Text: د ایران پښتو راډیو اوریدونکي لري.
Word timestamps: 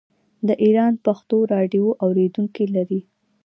د 0.47 0.49
ایران 0.63 0.93
پښتو 1.05 1.37
راډیو 1.53 1.85
اوریدونکي 2.03 2.65
لري. 2.75 3.01